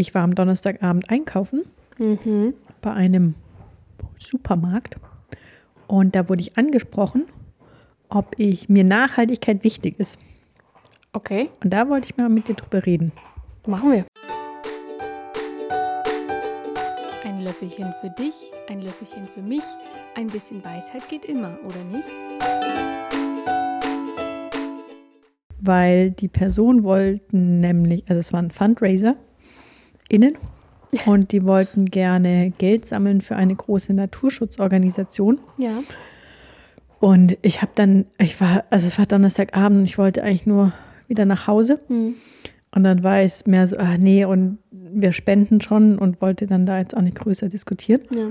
ich 0.00 0.14
war 0.14 0.22
am 0.22 0.34
Donnerstagabend 0.34 1.10
einkaufen 1.10 1.62
Mhm. 1.98 2.54
bei 2.80 2.92
einem 2.92 3.34
Supermarkt 4.18 4.96
und 5.86 6.14
da 6.14 6.28
wurde 6.30 6.40
ich 6.40 6.56
angesprochen, 6.56 7.26
ob 8.08 8.34
ich 8.38 8.68
mir 8.70 8.84
Nachhaltigkeit 8.84 9.62
wichtig 9.64 9.98
ist. 10.00 10.18
Okay, 11.12 11.50
Und 11.62 11.70
da 11.72 11.88
wollte 11.88 12.08
ich 12.08 12.16
mal 12.16 12.28
mit 12.30 12.48
dir 12.48 12.54
drüber 12.54 12.86
reden. 12.86 13.12
machen 13.66 13.92
wir. 13.92 14.04
Ein 17.24 17.42
Löffelchen 17.42 17.92
für 18.00 18.10
dich, 18.10 18.34
ein 18.68 18.80
Löffelchen 18.80 19.26
für 19.28 19.42
mich. 19.42 19.62
Ein 20.16 20.28
bisschen 20.28 20.64
Weisheit 20.64 21.06
geht 21.08 21.24
immer, 21.26 21.58
oder 21.66 21.84
nicht? 21.84 22.08
weil 25.62 26.10
die 26.12 26.28
Person 26.28 26.84
wollten 26.84 27.60
nämlich, 27.60 28.04
also 28.08 28.18
es 28.18 28.32
waren 28.32 28.50
Fundraiser 28.50 29.16
innen 30.10 30.36
und 31.06 31.32
die 31.32 31.44
wollten 31.44 31.86
gerne 31.86 32.50
Geld 32.50 32.86
sammeln 32.86 33.20
für 33.20 33.36
eine 33.36 33.54
große 33.54 33.92
Naturschutzorganisation. 33.92 35.38
Ja. 35.56 35.82
Und 36.98 37.38
ich 37.42 37.62
habe 37.62 37.72
dann, 37.74 38.06
ich 38.18 38.40
war, 38.40 38.64
also 38.70 38.86
es 38.86 38.98
war 38.98 39.06
Donnerstagabend 39.06 39.80
und 39.80 39.84
ich 39.84 39.98
wollte 39.98 40.22
eigentlich 40.22 40.46
nur 40.46 40.72
wieder 41.08 41.24
nach 41.24 41.46
Hause. 41.46 41.80
Hm. 41.88 42.14
Und 42.72 42.84
dann 42.84 43.02
war 43.02 43.20
es 43.20 43.46
mehr 43.46 43.66
so, 43.66 43.76
ach 43.78 43.96
nee, 43.98 44.24
und 44.24 44.58
wir 44.70 45.12
spenden 45.12 45.60
schon 45.60 45.98
und 45.98 46.20
wollte 46.20 46.46
dann 46.46 46.66
da 46.66 46.78
jetzt 46.78 46.96
auch 46.96 47.00
nicht 47.00 47.16
größer 47.16 47.48
diskutieren. 47.48 48.02
Ja. 48.14 48.30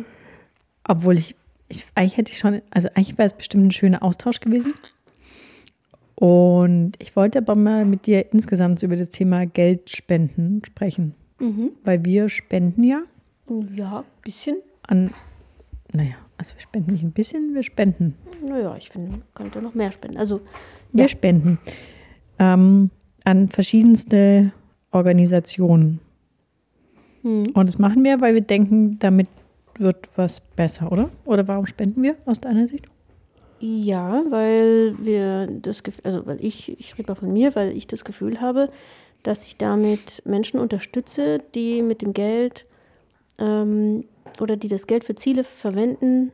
Obwohl 0.87 1.17
ich, 1.17 1.35
ich 1.67 1.85
eigentlich 1.95 2.17
hätte 2.17 2.31
ich 2.31 2.39
schon, 2.39 2.61
also 2.71 2.89
eigentlich 2.89 3.17
wäre 3.17 3.25
es 3.25 3.33
bestimmt 3.33 3.67
ein 3.67 3.71
schöner 3.71 4.03
Austausch 4.03 4.39
gewesen. 4.39 4.73
Und 6.15 6.93
ich 6.99 7.15
wollte 7.15 7.39
aber 7.39 7.55
mal 7.55 7.85
mit 7.85 8.05
dir 8.05 8.31
insgesamt 8.33 8.83
über 8.83 8.97
das 8.97 9.09
Thema 9.09 9.45
Geldspenden 9.45 10.61
sprechen. 10.65 11.15
Mhm. 11.39 11.71
Weil 11.83 12.03
wir 12.05 12.29
spenden 12.29 12.83
ja 12.83 13.01
Ja, 13.75 14.03
bisschen. 14.23 14.57
an, 14.87 15.11
naja, 15.93 16.15
also 16.37 16.53
wir 16.55 16.61
spenden 16.61 16.91
nicht 16.93 17.03
ein 17.03 17.11
bisschen, 17.11 17.53
wir 17.55 17.63
spenden. 17.63 18.15
Naja, 18.45 18.75
ich 18.77 18.89
finde, 18.89 19.11
man 19.11 19.23
könnte 19.33 19.61
noch 19.61 19.73
mehr 19.73 19.91
spenden. 19.91 20.17
Also, 20.17 20.39
Wir 20.91 21.03
Ja. 21.03 21.07
spenden 21.07 21.57
ähm, 22.39 22.89
an 23.25 23.49
verschiedenste 23.49 24.51
Organisationen. 24.91 25.99
hm. 27.21 27.43
Und 27.53 27.65
das 27.67 27.77
machen 27.79 28.03
wir, 28.03 28.21
weil 28.21 28.33
wir 28.33 28.41
denken, 28.41 28.97
damit 28.99 29.27
wird 29.77 30.09
was 30.17 30.39
besser, 30.55 30.91
oder? 30.91 31.09
Oder 31.25 31.47
warum 31.47 31.65
spenden 31.65 32.01
wir 32.03 32.15
aus 32.25 32.39
deiner 32.39 32.65
Sicht? 32.67 32.85
Ja, 33.61 34.23
weil 34.29 34.95
wir 34.99 35.47
das 35.61 35.83
Gefühl, 35.83 36.05
also 36.05 36.25
weil 36.27 36.43
ich, 36.43 36.79
ich 36.79 36.97
rede 36.97 37.11
mal 37.11 37.15
von 37.15 37.31
mir, 37.33 37.55
weil 37.55 37.75
ich 37.75 37.87
das 37.87 38.05
Gefühl 38.05 38.39
habe, 38.39 38.69
dass 39.23 39.45
ich 39.45 39.57
damit 39.57 40.21
Menschen 40.25 40.59
unterstütze, 40.59 41.39
die 41.55 41.81
mit 41.81 42.01
dem 42.01 42.13
Geld 42.13 42.65
ähm, 43.37 44.05
oder 44.39 44.57
die 44.57 44.67
das 44.67 44.87
Geld 44.87 45.03
für 45.03 45.15
Ziele 45.15 45.43
verwenden, 45.43 46.31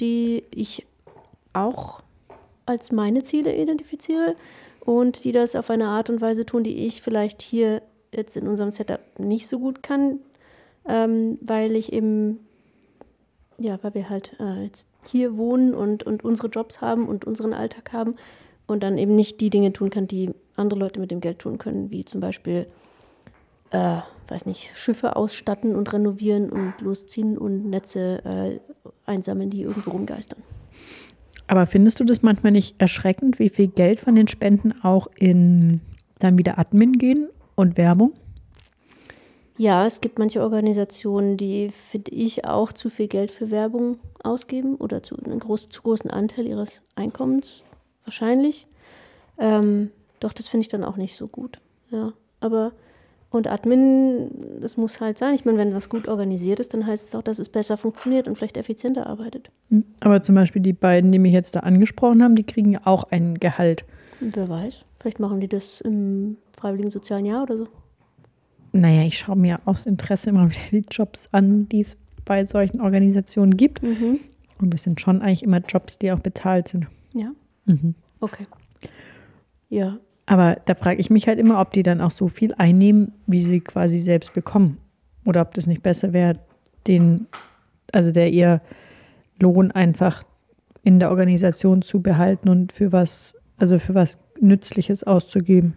die 0.00 0.44
ich 0.50 0.86
auch 1.52 2.02
als 2.66 2.92
meine 2.92 3.22
Ziele 3.22 3.54
identifiziere 3.54 4.34
und 4.80 5.24
die 5.24 5.32
das 5.32 5.54
auf 5.56 5.70
eine 5.70 5.88
Art 5.88 6.10
und 6.10 6.20
Weise 6.20 6.46
tun, 6.46 6.64
die 6.64 6.86
ich 6.86 7.02
vielleicht 7.02 7.42
hier 7.42 7.82
jetzt 8.12 8.36
in 8.36 8.46
unserem 8.46 8.70
Setup 8.70 9.00
nicht 9.18 9.46
so 9.46 9.58
gut 9.58 9.82
kann, 9.82 10.20
ähm, 10.88 11.38
weil 11.40 11.76
ich 11.76 11.92
eben 11.92 12.40
ja, 13.58 13.78
weil 13.82 13.94
wir 13.94 14.10
halt 14.10 14.36
äh, 14.38 14.64
jetzt 14.64 14.88
hier 15.06 15.36
wohnen 15.36 15.74
und, 15.74 16.02
und 16.02 16.24
unsere 16.24 16.48
Jobs 16.48 16.80
haben 16.80 17.08
und 17.08 17.24
unseren 17.24 17.54
Alltag 17.54 17.92
haben 17.92 18.16
und 18.66 18.82
dann 18.82 18.98
eben 18.98 19.16
nicht 19.16 19.40
die 19.40 19.50
Dinge 19.50 19.72
tun 19.72 19.90
kann, 19.90 20.06
die 20.06 20.30
andere 20.56 20.80
Leute 20.80 21.00
mit 21.00 21.10
dem 21.10 21.20
Geld 21.20 21.38
tun 21.38 21.58
können, 21.58 21.90
wie 21.90 22.04
zum 22.04 22.20
Beispiel, 22.20 22.66
äh, 23.70 23.98
weiß 24.28 24.46
nicht, 24.46 24.76
Schiffe 24.76 25.16
ausstatten 25.16 25.74
und 25.76 25.92
renovieren 25.92 26.50
und 26.50 26.74
losziehen 26.80 27.38
und 27.38 27.68
Netze 27.70 28.24
äh, 28.24 28.60
einsammeln, 29.04 29.50
die 29.50 29.62
irgendwo 29.62 29.90
rumgeistern. 29.90 30.42
Aber 31.48 31.66
findest 31.66 32.00
du 32.00 32.04
das 32.04 32.22
manchmal 32.22 32.52
nicht 32.52 32.80
erschreckend, 32.80 33.38
wie 33.38 33.48
viel 33.48 33.68
Geld 33.68 34.00
von 34.00 34.14
den 34.14 34.28
Spenden 34.28 34.72
auch 34.82 35.06
in 35.16 35.80
dann 36.18 36.38
wieder 36.38 36.58
Admin 36.58 36.94
gehen 36.94 37.28
und 37.54 37.76
Werbung? 37.76 38.14
Ja, 39.58 39.86
es 39.86 40.00
gibt 40.00 40.18
manche 40.18 40.42
Organisationen, 40.42 41.36
die, 41.36 41.70
finde 41.70 42.10
ich, 42.10 42.44
auch 42.44 42.72
zu 42.72 42.90
viel 42.90 43.08
Geld 43.08 43.30
für 43.30 43.50
Werbung 43.50 43.98
ausgeben 44.22 44.74
oder 44.76 45.02
zu 45.02 45.16
einen 45.16 45.38
groß, 45.38 45.68
zu 45.68 45.82
großen 45.82 46.10
Anteil 46.10 46.46
ihres 46.46 46.82
Einkommens 46.94 47.64
wahrscheinlich. 48.04 48.66
Ähm, 49.38 49.90
doch, 50.20 50.32
das 50.32 50.48
finde 50.48 50.62
ich 50.62 50.68
dann 50.68 50.84
auch 50.84 50.96
nicht 50.96 51.16
so 51.16 51.28
gut. 51.28 51.58
Ja, 51.90 52.12
aber 52.40 52.72
und 53.30 53.48
Admin, 53.48 54.30
das 54.60 54.76
muss 54.76 55.00
halt 55.00 55.18
sein. 55.18 55.34
Ich 55.34 55.44
meine, 55.44 55.58
wenn 55.58 55.74
was 55.74 55.88
gut 55.88 56.08
organisiert 56.08 56.60
ist, 56.60 56.72
dann 56.72 56.86
heißt 56.86 57.06
es 57.06 57.14
auch, 57.14 57.22
dass 57.22 57.38
es 57.38 57.48
besser 57.48 57.76
funktioniert 57.76 58.28
und 58.28 58.36
vielleicht 58.38 58.56
effizienter 58.56 59.06
arbeitet. 59.06 59.50
Hm. 59.70 59.84
Aber 60.00 60.22
zum 60.22 60.34
Beispiel 60.36 60.62
die 60.62 60.72
beiden, 60.72 61.12
die 61.12 61.18
mich 61.18 61.32
jetzt 61.32 61.54
da 61.56 61.60
angesprochen 61.60 62.22
haben, 62.22 62.36
die 62.36 62.44
kriegen 62.44 62.72
ja 62.72 62.80
auch 62.84 63.04
ein 63.10 63.34
Gehalt. 63.38 63.84
Wer 64.20 64.48
weiß, 64.48 64.86
vielleicht 65.00 65.20
machen 65.20 65.40
die 65.40 65.48
das 65.48 65.80
im 65.82 66.36
freiwilligen 66.56 66.90
sozialen 66.90 67.26
Jahr 67.26 67.42
oder 67.42 67.56
so. 67.58 67.68
Naja, 68.72 69.02
ich 69.02 69.18
schaue 69.18 69.36
mir 69.36 69.60
aus 69.64 69.86
Interesse 69.86 70.30
immer 70.30 70.48
wieder 70.48 70.60
die 70.70 70.84
Jobs 70.90 71.28
an, 71.32 71.68
die 71.68 71.80
es 71.80 71.96
bei 72.24 72.44
solchen 72.44 72.80
Organisationen 72.80 73.56
gibt. 73.56 73.82
Mhm. 73.82 74.20
Und 74.58 74.72
das 74.72 74.84
sind 74.84 75.00
schon 75.00 75.20
eigentlich 75.20 75.42
immer 75.42 75.58
Jobs, 75.58 75.98
die 75.98 76.12
auch 76.12 76.20
bezahlt 76.20 76.68
sind. 76.68 76.86
Ja, 77.12 77.32
Mhm. 77.66 77.94
okay. 78.20 78.44
Ja, 79.68 79.98
Aber 80.26 80.56
da 80.64 80.74
frage 80.74 81.00
ich 81.00 81.10
mich 81.10 81.28
halt 81.28 81.38
immer, 81.38 81.60
ob 81.60 81.72
die 81.72 81.82
dann 81.82 82.00
auch 82.00 82.10
so 82.10 82.28
viel 82.28 82.52
einnehmen, 82.54 83.12
wie 83.26 83.42
sie 83.42 83.60
quasi 83.60 84.00
selbst 84.00 84.32
bekommen. 84.32 84.78
Oder 85.24 85.42
ob 85.42 85.54
das 85.54 85.66
nicht 85.66 85.82
besser 85.82 86.12
wäre, 86.12 86.38
den, 86.86 87.26
also 87.92 88.10
der 88.12 88.30
ihr 88.30 88.60
Lohn 89.40 89.70
einfach 89.70 90.22
in 90.82 91.00
der 91.00 91.10
Organisation 91.10 91.82
zu 91.82 92.00
behalten 92.00 92.48
und 92.48 92.72
für 92.72 92.92
was, 92.92 93.34
also 93.56 93.78
für 93.78 93.94
was 93.94 94.18
Nützliches 94.40 95.02
auszugeben. 95.04 95.74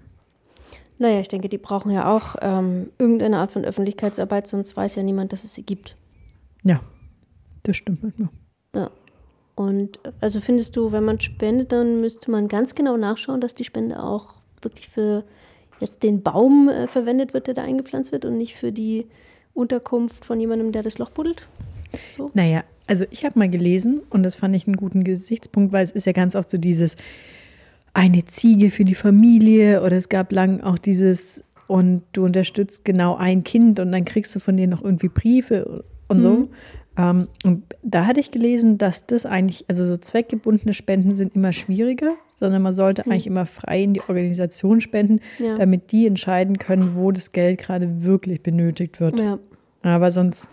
Naja, 0.99 1.21
ich 1.21 1.29
denke, 1.29 1.49
die 1.49 1.57
brauchen 1.57 1.91
ja 1.91 2.13
auch 2.13 2.35
ähm, 2.41 2.91
irgendeine 2.99 3.37
Art 3.37 3.51
von 3.51 3.63
Öffentlichkeitsarbeit, 3.65 4.47
sonst 4.47 4.75
weiß 4.75 4.95
ja 4.95 5.03
niemand, 5.03 5.31
dass 5.31 5.43
es 5.45 5.53
sie 5.53 5.63
gibt. 5.63 5.95
Ja, 6.63 6.81
das 7.63 7.77
stimmt 7.77 8.03
manchmal. 8.03 8.29
Ja. 8.75 8.91
Und 9.59 9.99
also 10.21 10.39
findest 10.39 10.77
du, 10.77 10.93
wenn 10.93 11.03
man 11.03 11.19
spendet, 11.19 11.73
dann 11.73 11.99
müsste 11.99 12.31
man 12.31 12.47
ganz 12.47 12.75
genau 12.75 12.95
nachschauen, 12.95 13.41
dass 13.41 13.53
die 13.53 13.65
Spende 13.65 14.01
auch 14.01 14.35
wirklich 14.61 14.87
für 14.87 15.25
jetzt 15.81 16.01
den 16.01 16.23
Baum 16.23 16.69
äh, 16.69 16.87
verwendet 16.87 17.33
wird, 17.33 17.47
der 17.47 17.55
da 17.55 17.63
eingepflanzt 17.63 18.13
wird 18.13 18.23
und 18.23 18.37
nicht 18.37 18.55
für 18.55 18.71
die 18.71 19.07
Unterkunft 19.53 20.23
von 20.23 20.39
jemandem, 20.39 20.71
der 20.71 20.83
das 20.83 20.97
Loch 20.97 21.09
buddelt? 21.09 21.45
So? 22.15 22.31
Naja, 22.33 22.63
also 22.87 23.03
ich 23.11 23.25
habe 23.25 23.37
mal 23.37 23.49
gelesen 23.49 23.99
und 24.09 24.23
das 24.23 24.37
fand 24.37 24.55
ich 24.55 24.65
einen 24.65 24.77
guten 24.77 25.03
Gesichtspunkt, 25.03 25.73
weil 25.73 25.83
es 25.83 25.91
ist 25.91 26.05
ja 26.05 26.13
ganz 26.13 26.37
oft 26.37 26.49
so 26.49 26.57
dieses 26.57 26.95
eine 27.93 28.23
Ziege 28.23 28.69
für 28.69 28.85
die 28.85 28.95
Familie 28.95 29.83
oder 29.83 29.97
es 29.97 30.07
gab 30.07 30.31
lang 30.31 30.61
auch 30.61 30.77
dieses 30.77 31.43
und 31.67 32.03
du 32.13 32.23
unterstützt 32.23 32.85
genau 32.85 33.17
ein 33.17 33.43
Kind 33.43 33.81
und 33.81 33.91
dann 33.91 34.05
kriegst 34.05 34.33
du 34.33 34.39
von 34.39 34.55
denen 34.55 34.71
noch 34.71 34.85
irgendwie 34.85 35.09
Briefe 35.09 35.83
und 36.07 36.21
so. 36.21 36.47
Ähm, 36.99 37.29
und 37.45 37.63
da 37.81 38.05
hatte 38.05 38.19
ich 38.19 38.29
gelesen, 38.29 38.77
dass 38.77 39.07
das 39.07 39.25
eigentlich, 39.25 39.63
also 39.69 39.85
so 39.85 39.95
zweckgebundene 39.95 40.73
Spenden 40.73 41.15
sind 41.15 41.33
immer 41.33 41.53
schwieriger, 41.53 42.11
sondern 42.35 42.61
man 42.61 42.73
sollte 42.73 43.05
eigentlich 43.05 43.25
immer 43.25 43.45
frei 43.45 43.83
in 43.83 43.93
die 43.93 44.01
Organisation 44.01 44.81
spenden, 44.81 45.21
Ja. 45.37 45.55
damit 45.55 45.93
die 45.93 46.05
entscheiden 46.07 46.57
können, 46.57 46.97
wo 46.97 47.11
das 47.13 47.31
Geld 47.31 47.59
gerade 47.61 48.03
wirklich 48.03 48.43
benötigt 48.43 48.99
wird. 48.99 49.17
Ja. 49.17 49.39
Aber 49.81 50.11
sonst, 50.11 50.49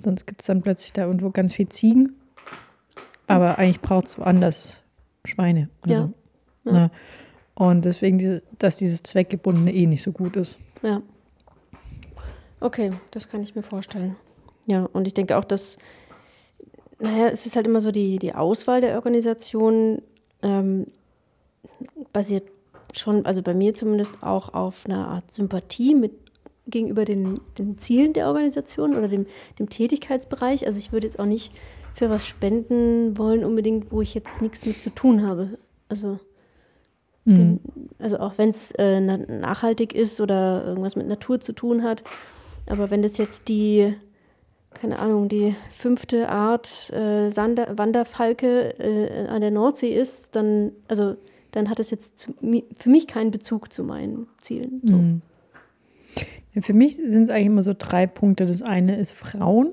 sonst 0.00 0.26
gibt 0.26 0.42
es 0.42 0.46
dann 0.46 0.62
plötzlich 0.62 0.92
da 0.92 1.06
irgendwo 1.06 1.30
ganz 1.30 1.52
viel 1.52 1.68
Ziegen. 1.68 2.14
Aber 3.26 3.58
eigentlich 3.58 3.80
braucht 3.80 4.06
es 4.06 4.18
woanders 4.18 4.82
Schweine. 5.24 5.68
Ja. 5.84 5.96
so. 5.96 6.70
Ja. 6.70 6.72
Ne? 6.72 6.90
Und 7.54 7.84
deswegen, 7.84 8.18
diese, 8.18 8.42
dass 8.58 8.76
dieses 8.76 9.02
Zweckgebundene 9.02 9.74
eh 9.74 9.86
nicht 9.86 10.02
so 10.04 10.12
gut 10.12 10.36
ist. 10.36 10.60
Ja. 10.82 11.02
Okay, 12.60 12.92
das 13.10 13.28
kann 13.28 13.42
ich 13.42 13.56
mir 13.56 13.62
vorstellen. 13.62 14.14
Ja, 14.66 14.88
und 14.92 15.06
ich 15.06 15.14
denke 15.14 15.36
auch, 15.36 15.44
dass, 15.44 15.78
naja, 16.98 17.28
es 17.28 17.46
ist 17.46 17.56
halt 17.56 17.66
immer 17.66 17.80
so 17.80 17.90
die, 17.90 18.18
die 18.18 18.34
Auswahl 18.34 18.80
der 18.80 18.94
Organisation 18.94 20.02
ähm, 20.42 20.86
basiert 22.12 22.44
schon, 22.94 23.24
also 23.26 23.42
bei 23.42 23.54
mir 23.54 23.74
zumindest 23.74 24.22
auch 24.22 24.54
auf 24.54 24.86
einer 24.86 25.08
Art 25.08 25.30
Sympathie 25.30 25.94
mit 25.94 26.12
gegenüber 26.66 27.04
den, 27.04 27.40
den 27.58 27.78
Zielen 27.78 28.12
der 28.12 28.28
Organisation 28.28 28.96
oder 28.96 29.08
dem, 29.08 29.26
dem 29.58 29.68
Tätigkeitsbereich. 29.68 30.66
Also 30.66 30.78
ich 30.78 30.92
würde 30.92 31.06
jetzt 31.06 31.18
auch 31.18 31.26
nicht 31.26 31.52
für 31.92 32.08
was 32.08 32.26
spenden 32.26 33.18
wollen, 33.18 33.44
unbedingt, 33.44 33.90
wo 33.90 34.00
ich 34.00 34.14
jetzt 34.14 34.40
nichts 34.40 34.64
mit 34.64 34.80
zu 34.80 34.90
tun 34.90 35.26
habe. 35.26 35.58
Also 35.88 36.20
den, 37.24 37.60
also 37.98 38.18
auch 38.18 38.38
wenn 38.38 38.48
es 38.48 38.72
äh, 38.72 39.00
na 39.00 39.16
nachhaltig 39.16 39.94
ist 39.94 40.20
oder 40.20 40.64
irgendwas 40.64 40.96
mit 40.96 41.06
Natur 41.06 41.40
zu 41.40 41.52
tun 41.52 41.82
hat. 41.82 42.02
Aber 42.66 42.90
wenn 42.90 43.02
das 43.02 43.16
jetzt 43.16 43.48
die, 43.48 43.94
keine 44.74 44.98
Ahnung, 44.98 45.28
die 45.28 45.54
fünfte 45.70 46.28
Art 46.28 46.90
äh, 46.90 47.28
Sander, 47.28 47.78
Wanderfalke 47.78 48.78
äh, 48.78 49.26
an 49.28 49.40
der 49.40 49.50
Nordsee 49.50 49.94
ist, 49.94 50.34
dann, 50.36 50.72
also, 50.88 51.16
dann 51.52 51.68
hat 51.68 51.78
es 51.80 51.90
jetzt 51.90 52.18
zu, 52.18 52.34
für 52.76 52.88
mich 52.88 53.06
keinen 53.06 53.30
Bezug 53.30 53.72
zu 53.72 53.84
meinen 53.84 54.26
Zielen. 54.38 54.80
So. 54.84 54.94
Mhm. 54.94 55.22
Für 56.60 56.74
mich 56.74 56.96
sind 56.96 57.22
es 57.22 57.30
eigentlich 57.30 57.46
immer 57.46 57.62
so 57.62 57.74
drei 57.76 58.06
Punkte. 58.06 58.44
Das 58.44 58.60
eine 58.60 58.96
ist 58.96 59.12
Frauen, 59.12 59.72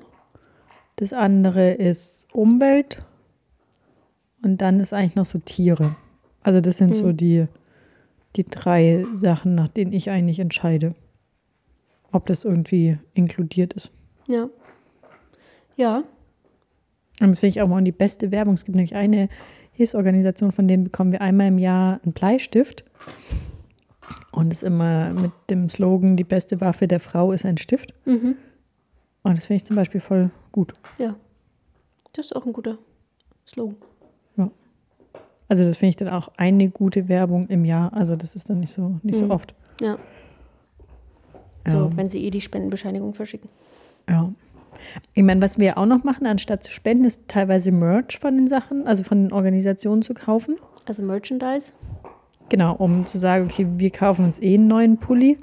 das 0.96 1.12
andere 1.12 1.72
ist 1.72 2.26
Umwelt 2.32 3.04
und 4.42 4.62
dann 4.62 4.80
ist 4.80 4.92
eigentlich 4.92 5.14
noch 5.16 5.26
so 5.26 5.38
Tiere. 5.38 5.96
Also 6.42 6.60
das 6.60 6.78
sind 6.78 6.94
so 6.94 7.08
Hm. 7.08 7.16
die, 7.16 7.46
die 8.36 8.44
drei 8.44 9.04
Sachen, 9.12 9.54
nach 9.54 9.68
denen 9.68 9.92
ich 9.92 10.08
eigentlich 10.08 10.38
entscheide, 10.38 10.94
ob 12.12 12.24
das 12.26 12.44
irgendwie 12.44 12.98
inkludiert 13.12 13.74
ist. 13.74 13.92
Ja. 14.26 14.48
Ja. 15.80 16.04
Und 17.20 17.28
das 17.30 17.40
finde 17.40 17.50
ich 17.50 17.62
auch 17.62 17.68
mal 17.68 17.82
die 17.82 17.92
beste 17.92 18.30
Werbung. 18.30 18.54
Es 18.54 18.64
gibt 18.64 18.76
nämlich 18.76 18.94
eine 18.94 19.28
Hilfsorganisation, 19.72 20.52
von 20.52 20.68
denen 20.68 20.84
bekommen 20.84 21.12
wir 21.12 21.20
einmal 21.22 21.48
im 21.48 21.58
Jahr 21.58 22.00
einen 22.02 22.12
Bleistift. 22.12 22.84
Und 24.32 24.52
es 24.52 24.62
ist 24.62 24.66
immer 24.68 25.10
mit 25.14 25.32
dem 25.48 25.70
Slogan, 25.70 26.16
die 26.16 26.24
beste 26.24 26.60
Waffe 26.60 26.86
der 26.86 27.00
Frau 27.00 27.32
ist 27.32 27.44
ein 27.46 27.56
Stift. 27.58 27.94
Mhm. 28.04 28.36
Und 29.22 29.36
das 29.38 29.46
finde 29.46 29.58
ich 29.58 29.64
zum 29.64 29.76
Beispiel 29.76 30.00
voll 30.00 30.30
gut. 30.52 30.74
Ja. 30.98 31.14
Das 32.12 32.26
ist 32.26 32.36
auch 32.36 32.44
ein 32.44 32.52
guter 32.52 32.76
Slogan. 33.46 33.76
Also 35.48 35.64
das 35.64 35.78
finde 35.78 35.88
ich 35.90 35.96
dann 35.96 36.10
auch 36.10 36.28
eine 36.36 36.70
gute 36.70 37.08
Werbung 37.08 37.48
im 37.48 37.64
Jahr. 37.64 37.92
Also 37.92 38.14
das 38.14 38.36
ist 38.36 38.48
dann 38.48 38.60
nicht 38.60 38.72
so, 38.72 39.00
nicht 39.02 39.18
so 39.18 39.24
Mhm. 39.24 39.30
oft. 39.32 39.52
Ja. 39.80 39.98
Ja. 41.66 41.72
So, 41.72 41.96
wenn 41.96 42.08
sie 42.08 42.24
eh 42.24 42.30
die 42.30 42.40
Spendenbescheinigung 42.40 43.14
verschicken. 43.14 43.50
Ja. 44.08 44.32
Ich 45.14 45.22
meine, 45.22 45.42
was 45.42 45.58
wir 45.58 45.78
auch 45.78 45.86
noch 45.86 46.04
machen, 46.04 46.26
anstatt 46.26 46.64
zu 46.64 46.72
spenden, 46.72 47.04
ist 47.04 47.28
teilweise 47.28 47.72
Merch 47.72 48.18
von 48.18 48.36
den 48.36 48.48
Sachen, 48.48 48.86
also 48.86 49.02
von 49.02 49.24
den 49.24 49.32
Organisationen 49.32 50.02
zu 50.02 50.14
kaufen. 50.14 50.56
Also 50.86 51.02
Merchandise. 51.02 51.72
Genau, 52.48 52.74
um 52.74 53.06
zu 53.06 53.18
sagen, 53.18 53.44
okay, 53.44 53.66
wir 53.76 53.90
kaufen 53.90 54.24
uns 54.24 54.40
eh 54.42 54.54
einen 54.54 54.66
neuen 54.66 54.98
Pulli 54.98 55.38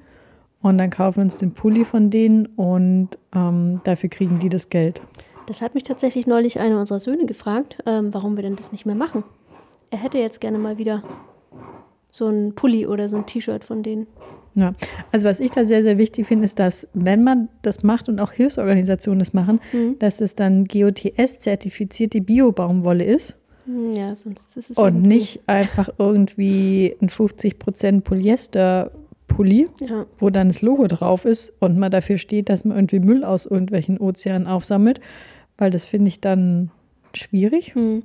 und 0.61 0.77
dann 0.77 0.89
kaufen 0.89 1.17
wir 1.17 1.23
uns 1.23 1.37
den 1.37 1.53
Pulli 1.53 1.85
von 1.85 2.09
denen 2.09 2.47
und 2.47 3.09
ähm, 3.33 3.81
dafür 3.83 4.09
kriegen 4.09 4.39
die 4.39 4.49
das 4.49 4.69
Geld. 4.69 5.01
Das 5.45 5.61
hat 5.61 5.73
mich 5.73 5.83
tatsächlich 5.83 6.27
neulich 6.27 6.59
einer 6.59 6.77
unserer 6.77 6.99
Söhne 6.99 7.25
gefragt, 7.25 7.77
ähm, 7.85 8.13
warum 8.13 8.35
wir 8.35 8.43
denn 8.43 8.57
das 8.57 8.73
nicht 8.73 8.85
mehr 8.85 8.95
machen. 8.95 9.23
Er 9.89 9.99
hätte 9.99 10.17
jetzt 10.17 10.41
gerne 10.41 10.57
mal 10.57 10.77
wieder 10.77 11.03
so 12.11 12.27
ein 12.27 12.53
Pulli 12.53 12.85
oder 12.85 13.07
so 13.07 13.17
ein 13.17 13.25
T-Shirt 13.25 13.63
von 13.63 13.83
denen. 13.83 14.07
Ja, 14.59 14.73
also 15.11 15.29
was 15.29 15.39
ich 15.39 15.51
da 15.51 15.65
sehr, 15.65 15.83
sehr 15.83 15.99
wichtig 15.99 16.25
finde, 16.25 16.45
ist, 16.45 16.57
dass 16.57 16.87
wenn 16.95 17.23
man 17.23 17.47
das 17.61 17.83
macht 17.83 18.09
und 18.09 18.19
auch 18.19 18.31
Hilfsorganisationen 18.31 19.19
das 19.19 19.31
machen, 19.33 19.59
Mhm. 19.71 19.99
dass 19.99 20.19
es 20.19 20.33
dann 20.33 20.65
GOTS-zertifizierte 20.65 22.21
Bio-Baumwolle 22.21 23.03
ist 23.03 23.37
Hm, 23.65 23.91
Ja, 23.95 24.15
sonst 24.15 24.57
ist 24.57 24.71
es 24.71 24.77
und 24.77 25.01
nicht 25.03 25.41
einfach 25.45 25.89
irgendwie 25.99 26.95
ein 27.01 27.09
50% 27.09 28.01
Polyester-Pulli, 28.03 29.67
Ja, 29.81 30.05
wo 30.17 30.29
dann 30.29 30.47
das 30.47 30.61
Logo 30.61 30.87
drauf 30.87 31.25
ist 31.25 31.53
und 31.59 31.77
man 31.77 31.91
dafür 31.91 32.17
steht, 32.17 32.49
dass 32.49 32.65
man 32.65 32.77
irgendwie 32.77 32.99
Müll 32.99 33.23
aus 33.23 33.45
irgendwelchen 33.45 33.99
Ozeanen 33.99 34.47
aufsammelt, 34.47 35.01
weil 35.57 35.69
das 35.69 35.85
finde 35.85 36.07
ich 36.07 36.19
dann 36.21 36.71
schwierig. 37.13 37.75
hm. 37.75 38.03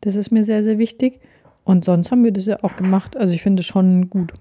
Das 0.00 0.16
ist 0.16 0.30
mir 0.30 0.44
sehr, 0.44 0.62
sehr 0.62 0.78
wichtig. 0.78 1.20
Und 1.64 1.84
sonst 1.84 2.10
haben 2.10 2.24
wir 2.24 2.32
das 2.32 2.46
ja 2.46 2.64
auch 2.64 2.74
gemacht. 2.76 3.18
Also 3.18 3.34
ich 3.34 3.42
finde 3.42 3.60
es 3.60 3.66
schon 3.66 4.08
gut. 4.08 4.32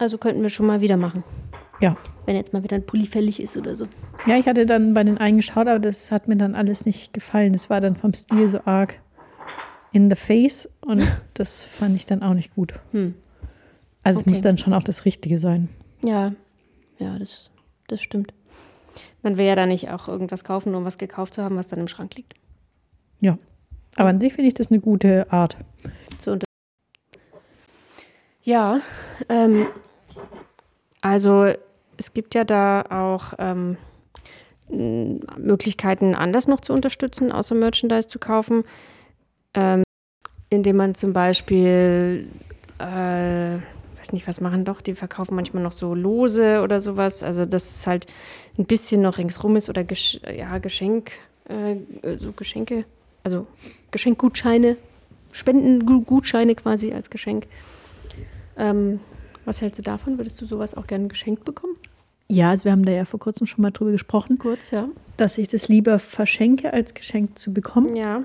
Also 0.00 0.16
könnten 0.16 0.40
wir 0.40 0.48
schon 0.48 0.64
mal 0.66 0.80
wieder 0.80 0.96
machen. 0.96 1.22
Ja. 1.80 1.94
Wenn 2.24 2.34
jetzt 2.34 2.54
mal 2.54 2.62
wieder 2.62 2.76
ein 2.76 2.86
Pulli 2.86 3.04
fällig 3.04 3.38
ist 3.38 3.56
oder 3.58 3.76
so. 3.76 3.86
Ja, 4.26 4.38
ich 4.38 4.46
hatte 4.46 4.64
dann 4.64 4.94
bei 4.94 5.04
den 5.04 5.18
einen 5.18 5.36
geschaut, 5.36 5.68
aber 5.68 5.78
das 5.78 6.10
hat 6.10 6.26
mir 6.26 6.36
dann 6.36 6.54
alles 6.54 6.86
nicht 6.86 7.12
gefallen. 7.12 7.52
Das 7.52 7.68
war 7.68 7.82
dann 7.82 7.96
vom 7.96 8.14
Stil 8.14 8.48
so 8.48 8.60
arg 8.64 8.98
in 9.92 10.08
the 10.08 10.16
face 10.16 10.70
und 10.80 11.02
das 11.34 11.66
fand 11.66 11.96
ich 11.96 12.06
dann 12.06 12.22
auch 12.22 12.32
nicht 12.32 12.54
gut. 12.54 12.72
Hm. 12.92 13.14
Also 14.02 14.20
es 14.20 14.22
Okay. 14.22 14.30
muss 14.30 14.40
dann 14.40 14.56
schon 14.56 14.72
auch 14.72 14.82
das 14.82 15.04
Richtige 15.04 15.38
sein. 15.38 15.68
Ja, 16.02 16.32
ja, 16.98 17.18
das, 17.18 17.50
das 17.88 18.00
stimmt. 18.00 18.32
Man 19.22 19.36
will 19.36 19.44
ja 19.44 19.54
da 19.54 19.66
nicht 19.66 19.90
auch 19.90 20.08
irgendwas 20.08 20.44
kaufen, 20.44 20.74
um 20.74 20.86
was 20.86 20.96
gekauft 20.96 21.34
zu 21.34 21.42
haben, 21.42 21.56
was 21.56 21.68
dann 21.68 21.78
im 21.78 21.88
Schrank 21.88 22.14
liegt. 22.16 22.32
Ja. 23.20 23.36
Aber 23.96 24.08
an 24.08 24.18
sich 24.18 24.32
finde 24.32 24.48
ich 24.48 24.54
das 24.54 24.70
eine 24.70 24.80
gute 24.80 25.30
Art. 25.30 25.58
Zu 26.16 26.38
ja, 28.42 28.80
ähm, 29.28 29.66
also 31.00 31.52
es 31.96 32.14
gibt 32.14 32.34
ja 32.34 32.44
da 32.44 32.82
auch 32.90 33.34
ähm, 33.38 33.76
Möglichkeiten, 34.70 36.14
anders 36.14 36.46
noch 36.46 36.60
zu 36.60 36.72
unterstützen, 36.72 37.32
außer 37.32 37.54
Merchandise 37.54 38.08
zu 38.08 38.18
kaufen, 38.18 38.64
ähm, 39.54 39.82
indem 40.48 40.76
man 40.76 40.94
zum 40.94 41.12
Beispiel, 41.12 42.28
äh, 42.78 42.84
weiß 43.98 44.12
nicht, 44.12 44.26
was 44.28 44.40
machen 44.40 44.64
doch, 44.64 44.80
die 44.80 44.94
verkaufen 44.94 45.34
manchmal 45.34 45.62
noch 45.62 45.72
so 45.72 45.94
Lose 45.94 46.62
oder 46.62 46.80
sowas, 46.80 47.22
also 47.22 47.46
dass 47.46 47.70
es 47.70 47.86
halt 47.86 48.06
ein 48.58 48.64
bisschen 48.64 49.02
noch 49.02 49.18
ringsrum 49.18 49.56
ist 49.56 49.68
oder 49.68 49.84
Gesch 49.84 50.20
ja, 50.34 50.58
Geschenk, 50.58 51.12
äh, 51.48 51.76
so 52.16 52.32
Geschenke, 52.32 52.84
also 53.24 53.46
Geschenkgutscheine, 53.90 54.76
Spendengutscheine 55.32 56.54
quasi 56.54 56.92
als 56.92 57.10
Geschenk. 57.10 57.46
Ähm, 58.56 59.00
was 59.50 59.60
hältst 59.60 59.80
du 59.80 59.82
davon? 59.82 60.16
Würdest 60.16 60.40
du 60.40 60.46
sowas 60.46 60.76
auch 60.76 60.86
gerne 60.86 61.08
geschenkt 61.08 61.44
bekommen? 61.44 61.74
Ja, 62.28 62.50
also 62.50 62.66
wir 62.66 62.70
haben 62.70 62.84
da 62.84 62.92
ja 62.92 63.04
vor 63.04 63.18
kurzem 63.18 63.48
schon 63.48 63.62
mal 63.62 63.72
drüber 63.72 63.90
gesprochen, 63.90 64.38
Kurz, 64.38 64.70
ja. 64.70 64.88
dass 65.16 65.38
ich 65.38 65.48
das 65.48 65.66
lieber 65.66 65.98
verschenke, 65.98 66.72
als 66.72 66.94
Geschenk 66.94 67.36
zu 67.36 67.52
bekommen. 67.52 67.96
Ja. 67.96 68.22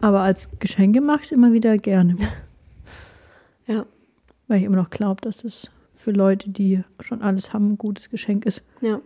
Aber 0.00 0.22
als 0.22 0.48
Geschenke 0.58 1.00
mache 1.00 1.18
ich 1.20 1.26
es 1.26 1.32
immer 1.32 1.52
wieder 1.52 1.78
gerne. 1.78 2.16
Ja. 3.66 3.86
Weil 4.46 4.58
ich 4.58 4.64
immer 4.64 4.76
noch 4.76 4.90
glaube, 4.90 5.22
dass 5.22 5.42
es 5.42 5.70
für 5.94 6.10
Leute, 6.10 6.50
die 6.50 6.82
schon 7.00 7.22
alles 7.22 7.54
haben, 7.54 7.70
ein 7.70 7.78
gutes 7.78 8.10
Geschenk 8.10 8.44
ist. 8.44 8.60
Ja. 8.82 9.00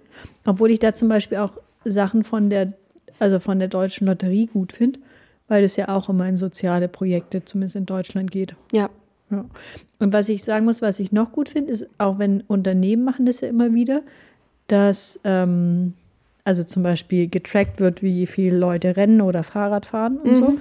Obwohl 0.45 0.73
ich 0.73 0.81
da 0.81 0.95
zum 0.95 1.09
Beispiel 1.09 1.39
auch 1.39 1.61
Sachen 1.85 2.25
von 2.25 2.51
der, 2.51 2.73
also 3.21 3.39
von 3.39 3.61
der 3.61 3.69
deutschen 3.69 4.09
Lotterie 4.09 4.47
gut 4.47 4.73
finde, 4.73 4.99
weil 5.47 5.63
es 5.63 5.77
ja 5.77 5.91
auch 5.91 6.09
immer 6.09 6.27
in 6.29 6.37
soziale 6.37 6.89
Projekte, 6.89 7.45
zumindest 7.45 7.77
in 7.77 7.87
Deutschland, 7.87 8.33
geht. 8.33 8.57
Ja. 8.73 8.91
Ja. 9.31 9.45
Und 9.99 10.13
was 10.13 10.29
ich 10.29 10.43
sagen 10.45 10.65
muss, 10.65 10.81
was 10.83 11.01
ich 11.01 11.13
noch 11.13 11.33
gut 11.33 11.49
finde, 11.49 11.71
ist, 11.73 11.87
auch 11.99 12.19
wenn 12.19 12.41
Unternehmen 12.43 13.05
machen 13.05 13.27
das 13.27 13.41
ja 13.41 13.49
immer 13.49 13.75
wieder, 13.75 14.03
dass 14.69 15.21
ähm, 15.25 15.95
also 16.45 16.65
zum 16.65 16.83
Beispiel 16.83 17.29
getrackt 17.29 17.79
wird, 17.81 18.03
wie 18.03 18.27
viele 18.27 18.57
Leute 18.57 18.97
rennen 18.97 19.21
oder 19.21 19.43
Fahrrad 19.43 19.87
fahren 19.87 20.17
und 20.19 20.37
so. 20.39 20.59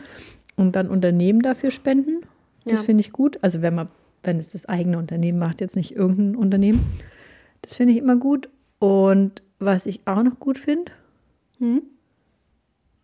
Und 0.58 0.76
dann 0.76 0.90
Unternehmen 0.90 1.42
dafür 1.42 1.72
spenden. 1.72 2.22
Das 2.66 2.80
Ja. 2.80 2.86
finde 2.86 3.02
ich 3.02 3.12
gut. 3.12 3.38
Also 3.42 3.62
wenn 3.62 3.76
man, 3.76 3.88
wenn 4.24 4.38
es 4.38 4.52
das 4.52 4.66
eigene 4.66 4.98
Unternehmen 4.98 5.40
macht, 5.40 5.62
jetzt 5.62 5.76
nicht 5.76 5.96
irgendein 5.96 6.36
Unternehmen. 6.36 6.84
Das 7.62 7.78
finde 7.78 7.94
ich 7.94 8.00
immer 8.00 8.18
gut. 8.18 8.50
Und 8.80 9.42
was 9.60 9.86
ich 9.86 10.02
auch 10.06 10.24
noch 10.24 10.40
gut 10.40 10.58
finde, 10.58 10.92
Hm? 11.60 11.82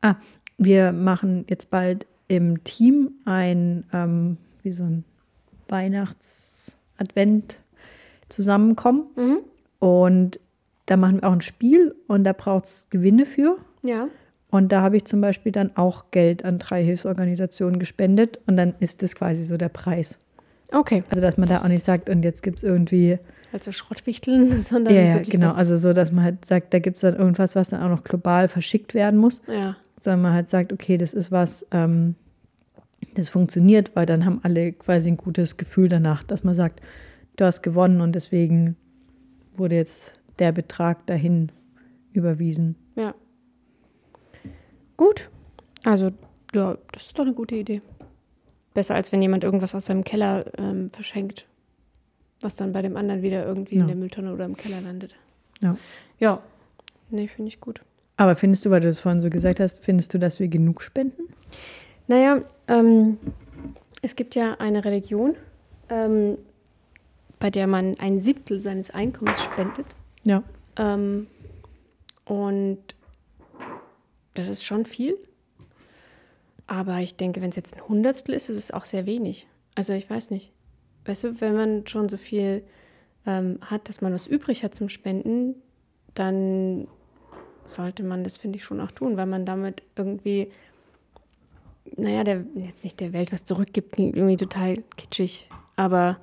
Ah, 0.01 0.15
wir 0.57 0.91
machen 0.91 1.45
jetzt 1.49 1.69
bald 1.69 2.05
im 2.27 2.63
Team 2.63 3.11
ein, 3.25 3.85
ähm, 3.93 4.37
wie 4.61 4.71
so 4.71 4.83
ein 4.83 5.03
Weihnachts-Advent 5.73 7.57
zusammenkommen. 8.29 9.07
Mhm. 9.17 9.37
Und 9.79 10.39
da 10.85 10.95
machen 10.95 11.21
wir 11.21 11.27
auch 11.27 11.33
ein 11.33 11.41
Spiel 11.41 11.93
und 12.07 12.23
da 12.23 12.31
braucht 12.33 12.65
es 12.65 12.87
Gewinne 12.89 13.25
für. 13.25 13.57
Ja. 13.83 14.07
Und 14.49 14.71
da 14.71 14.81
habe 14.81 14.97
ich 14.97 15.05
zum 15.05 15.19
Beispiel 15.19 15.51
dann 15.51 15.75
auch 15.75 16.11
Geld 16.11 16.45
an 16.45 16.59
drei 16.59 16.83
Hilfsorganisationen 16.83 17.79
gespendet 17.79 18.39
und 18.45 18.55
dann 18.55 18.75
ist 18.79 19.01
das 19.01 19.15
quasi 19.15 19.43
so 19.43 19.57
der 19.57 19.69
Preis. 19.69 20.19
Okay. 20.71 21.03
Also 21.09 21.21
dass 21.21 21.37
man 21.37 21.49
da 21.49 21.61
auch 21.61 21.67
nicht 21.67 21.83
sagt, 21.83 22.09
und 22.09 22.23
jetzt 22.23 22.43
gibt 22.43 22.57
es 22.57 22.63
irgendwie 22.63 23.17
Also 23.51 23.71
Schrottwichteln, 23.71 24.55
sondern 24.61 24.93
ja, 24.93 25.01
ja, 25.01 25.17
genau. 25.19 25.53
Also 25.53 25.75
so, 25.75 25.93
dass 25.93 26.11
man 26.11 26.23
halt 26.23 26.45
sagt, 26.45 26.73
da 26.73 26.79
gibt 26.79 26.97
es 26.97 27.01
dann 27.01 27.15
irgendwas, 27.15 27.55
was 27.55 27.69
dann 27.69 27.81
auch 27.81 27.89
noch 27.89 28.03
global 28.03 28.47
verschickt 28.47 28.93
werden 28.93 29.19
muss. 29.19 29.41
ja. 29.47 29.75
sondern 29.99 30.21
man 30.21 30.33
halt 30.33 30.49
sagt, 30.49 30.71
okay, 30.71 30.97
das 30.97 31.13
ist 31.13 31.31
was, 31.31 31.65
ähm, 31.71 32.15
das 33.13 33.29
funktioniert, 33.29 33.95
weil 33.95 34.05
dann 34.05 34.25
haben 34.25 34.39
alle 34.43 34.71
quasi 34.73 35.09
ein 35.11 35.17
gutes 35.17 35.57
Gefühl 35.57 35.89
danach, 35.89 36.23
dass 36.23 36.43
man 36.43 36.53
sagt, 36.53 36.81
du 37.37 37.45
hast 37.45 37.61
gewonnen 37.63 38.01
und 38.01 38.13
deswegen 38.13 38.75
wurde 39.55 39.75
jetzt 39.75 40.21
der 40.39 40.51
Betrag 40.51 41.05
dahin 41.07 41.51
überwiesen. 42.13 42.75
Ja. 42.95 43.13
Gut. 44.97 45.29
Also, 45.83 46.11
ja, 46.53 46.77
das 46.91 47.07
ist 47.07 47.19
doch 47.19 47.25
eine 47.25 47.33
gute 47.33 47.55
Idee. 47.55 47.81
Besser 48.73 48.95
als 48.95 49.11
wenn 49.11 49.21
jemand 49.21 49.43
irgendwas 49.43 49.75
aus 49.75 49.85
seinem 49.85 50.03
Keller 50.03 50.45
ähm, 50.57 50.89
verschenkt, 50.91 51.45
was 52.41 52.55
dann 52.55 52.73
bei 52.73 52.81
dem 52.81 52.97
anderen 52.97 53.21
wieder 53.21 53.45
irgendwie 53.45 53.75
Ja. 53.75 53.81
in 53.81 53.87
der 53.87 53.95
Mülltonne 53.95 54.33
oder 54.33 54.45
im 54.45 54.57
Keller 54.57 54.81
landet. 54.81 55.15
Ja. 55.61 55.77
Ja. 56.19 56.41
Nee, 57.09 57.27
finde 57.27 57.49
ich 57.49 57.61
gut. 57.61 57.81
Aber 58.17 58.35
findest 58.35 58.65
du, 58.65 58.69
weil 58.69 58.81
du 58.81 58.87
das 58.87 59.01
vorhin 59.01 59.21
so 59.21 59.29
gesagt 59.29 59.59
hast, 59.59 59.83
findest 59.83 60.13
du, 60.13 60.19
dass 60.19 60.39
wir 60.39 60.47
genug 60.47 60.81
spenden? 60.81 61.23
Naja, 62.07 62.39
ähm, 62.67 63.17
es 64.01 64.15
gibt 64.15 64.35
ja 64.35 64.55
eine 64.55 64.83
Religion, 64.83 65.35
ähm, 65.89 66.37
bei 67.39 67.49
der 67.49 67.67
man 67.67 67.99
ein 67.99 68.19
Siebtel 68.19 68.59
seines 68.59 68.89
Einkommens 68.91 69.43
spendet. 69.43 69.85
Ja. 70.23 70.43
Ähm, 70.77 71.27
und 72.25 72.79
das 74.33 74.47
ist 74.47 74.63
schon 74.63 74.85
viel. 74.85 75.17
Aber 76.67 76.99
ich 76.99 77.15
denke, 77.15 77.41
wenn 77.41 77.49
es 77.49 77.55
jetzt 77.55 77.75
ein 77.75 77.87
Hundertstel 77.87 78.33
ist, 78.33 78.49
ist 78.49 78.57
es 78.57 78.71
auch 78.71 78.85
sehr 78.85 79.05
wenig. 79.05 79.47
Also 79.75 79.93
ich 79.93 80.09
weiß 80.09 80.29
nicht. 80.29 80.51
Weißt 81.05 81.25
du, 81.25 81.41
wenn 81.41 81.55
man 81.55 81.87
schon 81.87 82.07
so 82.07 82.17
viel 82.17 82.63
ähm, 83.25 83.59
hat, 83.61 83.89
dass 83.89 84.01
man 84.01 84.13
was 84.13 84.27
übrig 84.27 84.63
hat 84.63 84.73
zum 84.73 84.89
Spenden, 84.89 85.55
dann 86.13 86.87
sollte 87.65 88.03
man 88.03 88.23
das, 88.23 88.37
finde 88.37 88.57
ich, 88.57 88.63
schon 88.63 88.79
auch 88.79 88.91
tun, 88.91 89.17
weil 89.17 89.25
man 89.25 89.45
damit 89.45 89.83
irgendwie, 89.95 90.51
naja, 91.95 92.23
der, 92.23 92.45
jetzt 92.55 92.83
nicht 92.83 92.99
der 92.99 93.13
Welt 93.13 93.31
was 93.31 93.43
zurückgibt, 93.43 93.93
klingt 93.93 94.15
irgendwie 94.15 94.37
total 94.37 94.77
kitschig, 94.97 95.49
aber 95.75 96.17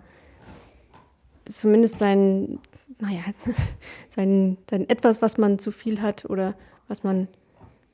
zumindest 1.45 1.99
sein, 1.99 2.59
naja, 2.99 3.23
sein, 4.09 4.57
sein 4.69 4.89
etwas, 4.89 5.23
was 5.23 5.39
man 5.39 5.59
zu 5.59 5.73
viel 5.73 6.00
hat 6.03 6.29
oder 6.29 6.55
was 6.89 7.03
man, 7.03 7.29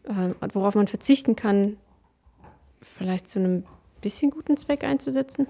äh, 0.04 0.34
worauf 0.52 0.74
man 0.74 0.86
verzichten 0.86 1.36
kann, 1.36 1.76
vielleicht 2.82 3.28
zu 3.28 3.38
einem 3.38 3.64
bisschen 4.00 4.30
guten 4.30 4.56
Zweck 4.56 4.84
einzusetzen. 4.84 5.46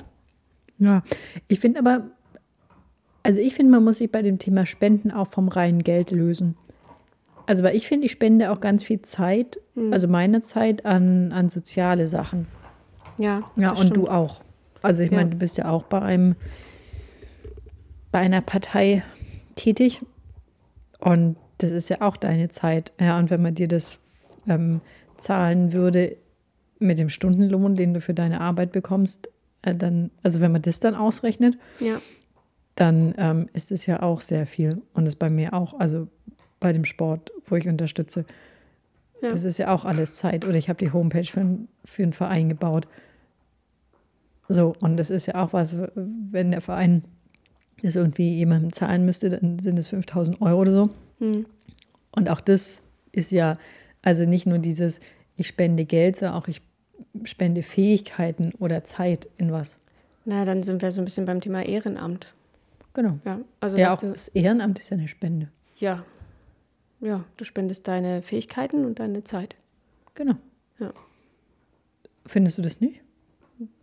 Ja, 0.79 1.03
ich 1.49 1.61
finde 1.61 1.79
aber, 1.81 2.11
also 3.23 3.41
ich 3.41 3.55
finde, 3.55 3.73
man 3.73 3.85
muss 3.85 3.99
sich 3.99 4.11
bei 4.11 4.23
dem 4.23 4.39
Thema 4.39 4.67
Spenden 4.67 5.11
auch 5.11 5.29
vom 5.29 5.49
reinen 5.49 5.83
Geld 5.83 6.11
lösen. 6.11 6.57
Also, 7.47 7.63
weil 7.65 7.77
ich 7.77 7.87
finde, 7.87 8.07
ich 8.07 8.13
spende 8.13 8.51
auch 8.51 8.61
ganz 8.61 8.83
viel 8.85 9.03
Zeit, 9.03 9.61
Hm. 9.75 9.93
also 9.93 10.09
meine 10.09 10.41
Zeit 10.41 10.85
an, 10.85 11.33
an 11.33 11.49
soziale 11.49 12.07
Sachen. 12.09 12.47
Ja, 13.19 13.41
Ja, 13.57 13.71
und 13.71 13.77
stimmt. 13.79 13.97
du 13.97 14.09
auch. 14.09 14.43
Also 14.83 15.03
ich 15.03 15.11
Ja. 15.11 15.17
meine, 15.19 15.31
du 15.31 15.37
bist 15.37 15.57
ja 15.59 15.69
auch 15.71 15.85
bei 15.85 16.03
einem, 16.03 16.35
bei 18.13 18.19
einer 18.21 18.41
Partei 18.41 19.03
tätig. 19.55 20.03
Und 20.99 21.37
das 21.59 21.71
ist 21.71 21.89
ja 21.89 22.01
auch 22.03 22.17
deine 22.17 22.49
Zeit. 22.51 22.93
Ja, 23.01 23.19
und 23.19 23.31
wenn 23.31 23.43
man 23.43 23.55
dir 23.55 23.69
das 23.69 24.01
ähm, 24.49 24.81
zahlen 25.17 25.73
würde 25.73 26.17
mit 26.79 26.99
dem 26.99 27.09
Stundenlohn, 27.09 27.75
den 27.75 27.95
du 27.95 28.01
für 28.01 28.15
deine 28.15 28.41
Arbeit 28.41 28.73
bekommst, 28.73 29.29
äh, 29.63 29.75
dann, 29.75 30.11
also 30.23 30.41
wenn 30.41 30.53
man 30.53 30.63
das 30.63 30.81
dann 30.81 30.95
ausrechnet, 30.95 31.57
Ja, 31.81 32.01
dann 32.75 33.15
ähm, 33.17 33.49
ist 33.55 33.73
es 33.73 33.87
ja 33.87 34.03
auch 34.03 34.21
sehr 34.21 34.47
viel. 34.47 34.83
Und 34.93 35.07
das 35.07 35.17
bei 35.17 35.31
mir 35.31 35.55
auch, 35.55 35.79
also 35.81 36.09
bei 36.61 36.73
dem 36.73 36.85
Sport, 36.85 37.31
wo 37.47 37.57
ich 37.57 37.69
unterstütze. 37.69 38.25
Ja. 39.23 39.31
Das 39.31 39.45
ist 39.45 39.59
ja 39.59 39.75
auch 39.75 39.85
alles 39.85 40.17
Zeit. 40.17 40.45
Oder 40.45 40.57
ich 40.57 40.69
habe 40.69 40.79
die 40.85 40.93
Homepage 40.93 41.25
für, 41.25 41.41
einen- 41.41 41.69
für 41.85 42.03
einen 42.03 42.13
Verein 42.13 42.49
gebaut. 42.49 42.87
So, 44.49 44.75
und 44.81 44.97
das 44.97 45.11
ist 45.11 45.27
ja 45.27 45.43
auch 45.45 45.53
was, 45.53 45.77
wenn 45.95 46.53
der 46.53 46.61
Verein 46.61 47.03
das 47.83 47.97
irgendwie 47.97 48.35
jemandem 48.37 48.73
zahlen 48.73 49.05
müsste, 49.05 49.29
dann 49.29 49.59
sind 49.59 49.79
es 49.79 49.89
5000 49.89 50.41
Euro 50.41 50.61
oder 50.61 50.73
so. 50.73 50.91
hm. 51.19 51.47
Und 52.15 52.31
auch 52.31 52.41
das 52.41 52.83
ist 53.13 53.31
ja, 53.33 53.59
also 54.01 54.25
nicht 54.25 54.47
nur 54.47 54.59
dieses, 54.59 55.01
ich 55.37 55.47
spende 55.49 55.85
Geld, 55.85 56.17
sondern 56.17 56.37
auch 56.41 56.49
ich 56.49 56.63
spende 57.25 57.63
Fähigkeiten 57.63 58.53
oder 58.59 58.85
Zeit 58.85 59.29
in 59.37 59.53
was. 59.53 59.79
na, 60.25 60.45
dann 60.47 60.63
sind 60.63 60.81
wir 60.81 60.91
so 60.93 61.03
ein 61.03 61.05
bisschen 61.05 61.27
beim 61.27 61.41
Thema 61.43 61.63
Ehrenamt. 61.63 62.33
Genau. 62.95 63.19
Ja, 63.27 63.41
also 63.61 63.77
Ja, 63.77 63.93
auch 63.93 63.99
das 63.99 64.29
Ehrenamt 64.29 64.79
ist 64.79 64.89
ja 64.91 64.97
eine 64.97 65.09
Spende. 65.09 65.49
ja, 65.79 66.05
ja, 67.01 67.25
du 67.37 67.45
spendest 67.45 67.89
deine 67.89 68.23
Fähigkeiten 68.23 68.85
und 68.85 68.99
deine 68.99 69.25
Zeit. 69.25 69.57
Genau. 70.15 70.37
Ja. 70.79 70.93
Findest 72.27 72.59
du 72.59 72.63
das 72.63 72.81
nicht? 72.81 73.01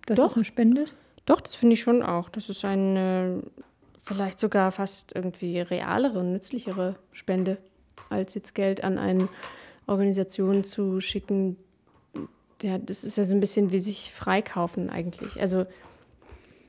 Dass 0.05 0.17
Doch. 0.17 0.25
das 0.25 0.36
eine 0.36 0.46
Spende 0.46 0.82
ist? 0.82 0.96
Doch, 1.25 1.39
das 1.39 1.55
finde 1.55 1.75
ich 1.75 1.82
schon 1.82 2.03
auch. 2.03 2.29
Das 2.29 2.50
ist 2.50 2.65
eine 2.65 3.41
vielleicht 4.03 4.39
sogar 4.39 4.72
fast 4.72 5.15
irgendwie 5.15 5.60
realere 5.60 6.20
und 6.20 6.34
nützlichere 6.34 6.96
Spende, 7.12 7.58
als 8.10 8.36
jetzt 8.36 8.53
Geld 8.53 8.84
an 8.84 8.98
eine 8.98 9.29
Organisation 9.88 10.63
zu 10.63 11.00
schicken. 11.00 11.58
Ja, 12.62 12.77
das 12.77 13.03
ist 13.03 13.17
ja 13.17 13.24
so 13.24 13.34
ein 13.34 13.39
bisschen 13.39 13.72
wie 13.72 13.79
sich 13.79 14.12
freikaufen 14.12 14.89
eigentlich. 14.89 15.39
Also, 15.39 15.65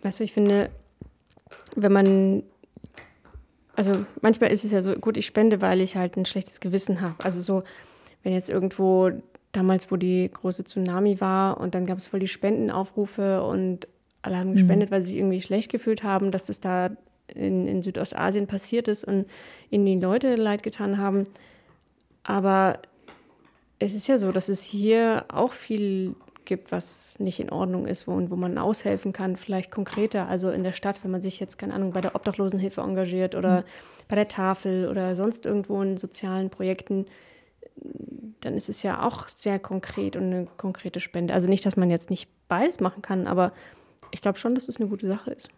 weißt 0.02 0.20
du, 0.20 0.24
ich 0.24 0.32
finde, 0.32 0.70
wenn 1.74 1.92
man, 1.92 2.42
also 3.76 3.92
manchmal 4.20 4.52
ist 4.52 4.64
es 4.64 4.72
ja 4.72 4.82
so, 4.82 4.94
gut, 4.94 5.16
ich 5.16 5.26
spende, 5.26 5.60
weil 5.60 5.80
ich 5.80 5.96
halt 5.96 6.16
ein 6.16 6.24
schlechtes 6.24 6.60
Gewissen 6.60 7.00
habe. 7.00 7.16
Also 7.24 7.40
so, 7.40 7.64
wenn 8.22 8.32
jetzt 8.32 8.50
irgendwo 8.50 9.10
damals, 9.52 9.90
wo 9.90 9.96
die 9.96 10.30
große 10.32 10.64
Tsunami 10.64 11.20
war 11.20 11.60
und 11.60 11.74
dann 11.74 11.86
gab 11.86 11.98
es 11.98 12.06
voll 12.06 12.20
die 12.20 12.28
Spendenaufrufe 12.28 13.42
und 13.42 13.88
alle 14.22 14.38
haben 14.38 14.52
gespendet, 14.52 14.90
weil 14.90 15.02
sie 15.02 15.10
sich 15.10 15.18
irgendwie 15.18 15.42
schlecht 15.42 15.70
gefühlt 15.70 16.02
haben, 16.02 16.30
dass 16.30 16.46
das 16.46 16.60
da 16.60 16.90
in, 17.34 17.66
in 17.66 17.82
Südostasien 17.82 18.46
passiert 18.46 18.88
ist 18.88 19.04
und 19.04 19.26
ihnen 19.70 19.86
die 19.86 20.00
Leute 20.00 20.36
leid 20.36 20.62
getan 20.62 20.98
haben. 20.98 21.24
Aber 22.22 22.78
es 23.78 23.94
ist 23.94 24.06
ja 24.06 24.18
so, 24.18 24.32
dass 24.32 24.48
es 24.48 24.62
hier 24.62 25.26
auch 25.28 25.52
viel 25.52 26.14
gibt, 26.44 26.72
was 26.72 27.18
nicht 27.18 27.40
in 27.40 27.50
Ordnung 27.50 27.86
ist 27.86 28.06
wo, 28.06 28.12
und 28.12 28.30
wo 28.30 28.36
man 28.36 28.58
aushelfen 28.58 29.12
kann, 29.12 29.36
vielleicht 29.36 29.70
konkreter. 29.70 30.28
Also 30.28 30.50
in 30.50 30.62
der 30.64 30.72
Stadt, 30.72 31.02
wenn 31.02 31.10
man 31.10 31.22
sich 31.22 31.40
jetzt, 31.40 31.58
keine 31.58 31.74
Ahnung, 31.74 31.92
bei 31.92 32.00
der 32.00 32.14
Obdachlosenhilfe 32.14 32.80
engagiert 32.80 33.34
oder 33.34 33.64
bei 34.08 34.16
der 34.16 34.28
Tafel 34.28 34.88
oder 34.88 35.14
sonst 35.14 35.46
irgendwo 35.46 35.80
in 35.82 35.96
sozialen 35.96 36.50
Projekten, 36.50 37.06
dann 38.40 38.54
ist 38.54 38.68
es 38.68 38.82
ja 38.82 39.06
auch 39.06 39.28
sehr 39.28 39.58
konkret 39.58 40.16
und 40.16 40.24
eine 40.24 40.46
konkrete 40.56 41.00
Spende. 41.00 41.34
Also 41.34 41.48
nicht, 41.48 41.64
dass 41.66 41.76
man 41.76 41.90
jetzt 41.90 42.10
nicht 42.10 42.28
beides 42.48 42.80
machen 42.80 43.02
kann, 43.02 43.26
aber 43.26 43.52
ich 44.12 44.20
glaube 44.22 44.38
schon, 44.38 44.54
dass 44.54 44.68
es 44.68 44.78
eine 44.78 44.88
gute 44.88 45.06
Sache 45.06 45.32
ist. 45.32 45.48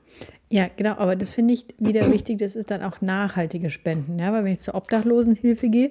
Ja, 0.49 0.69
genau, 0.75 0.93
aber 0.93 1.15
das 1.17 1.33
finde 1.33 1.53
ich 1.53 1.67
wieder 1.79 2.11
wichtig, 2.11 2.39
das 2.39 2.57
ist 2.57 2.71
dann 2.71 2.81
auch 2.83 3.01
nachhaltige 3.03 3.69
Spenden. 3.69 4.19
Ja? 4.19 4.33
Weil 4.33 4.45
wenn 4.45 4.53
ich 4.53 4.61
zur 4.61 4.75
Obdachlosenhilfe 4.77 5.69
gehe, 5.69 5.91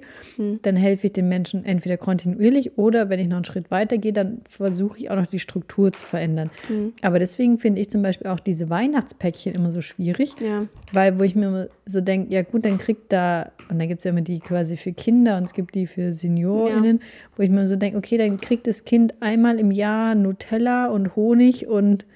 dann 0.62 0.74
helfe 0.76 1.06
ich 1.08 1.12
den 1.12 1.28
Menschen 1.28 1.64
entweder 1.64 1.96
kontinuierlich 1.96 2.76
oder 2.78 3.08
wenn 3.08 3.20
ich 3.20 3.28
noch 3.28 3.36
einen 3.36 3.44
Schritt 3.44 3.70
weiter 3.70 3.98
gehe, 3.98 4.12
dann 4.14 4.40
versuche 4.48 4.98
ich 4.98 5.10
auch 5.10 5.16
noch 5.16 5.26
die 5.26 5.38
Struktur 5.38 5.92
zu 5.92 6.04
verändern. 6.04 6.50
Aber 7.02 7.18
deswegen 7.18 7.58
finde 7.58 7.80
ich 7.82 7.90
zum 7.90 8.02
Beispiel 8.02 8.26
auch 8.28 8.40
diese 8.40 8.68
Weihnachtspäckchen 8.70 9.54
immer 9.54 9.70
so 9.70 9.80
schwierig, 9.82 10.34
Ja. 10.40 10.66
weil 10.92 11.20
wo 11.20 11.22
ich 11.22 11.36
mir 11.36 11.68
so 11.84 12.00
denke, 12.00 12.32
ja 12.34 12.42
gut, 12.42 12.64
dann 12.64 12.78
kriegt 12.78 13.12
da, 13.12 13.52
und 13.68 13.78
dann 13.78 13.86
gibt 13.88 13.98
es 14.00 14.04
ja 14.04 14.10
immer 14.10 14.22
die 14.22 14.40
quasi 14.40 14.76
für 14.76 14.92
Kinder 14.92 15.36
und 15.36 15.44
es 15.44 15.52
gibt 15.54 15.74
die 15.74 15.86
für 15.86 16.12
SeniorInnen, 16.12 17.00
wo 17.36 17.42
ich 17.42 17.50
mir 17.50 17.66
so 17.66 17.76
denke, 17.76 17.98
okay, 17.98 18.16
dann 18.16 18.40
kriegt 18.40 18.66
das 18.66 18.84
Kind 18.84 19.14
einmal 19.20 19.58
im 19.60 19.70
Jahr 19.70 20.14
Nutella 20.16 20.86
und 20.88 21.14
Honig 21.14 21.66
und 21.68 22.06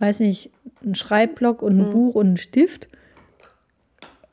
weiß 0.00 0.20
nicht, 0.20 0.50
einen 0.82 0.94
Schreibblock 0.94 1.62
und 1.62 1.78
ein 1.78 1.90
Buch 1.90 2.14
und 2.14 2.26
einen 2.26 2.36
Stift. 2.36 2.88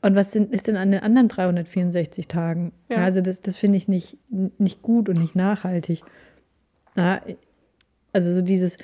Und 0.00 0.14
was 0.14 0.32
sind, 0.32 0.52
ist 0.52 0.66
denn 0.66 0.76
an 0.76 0.90
den 0.90 1.00
anderen 1.00 1.28
364 1.28 2.28
Tagen? 2.28 2.72
Ja. 2.88 2.98
Also 2.98 3.20
das, 3.20 3.42
das 3.42 3.56
finde 3.56 3.76
ich 3.78 3.88
nicht, 3.88 4.16
nicht 4.28 4.82
gut 4.82 5.08
und 5.08 5.18
nicht 5.18 5.36
nachhaltig. 5.36 6.02
Na, 6.94 7.20
also 8.12 8.32
so 8.32 8.42
dieses, 8.42 8.78